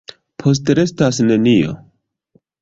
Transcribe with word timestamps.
Postrestas 0.43 1.19
nenio. 1.27 1.77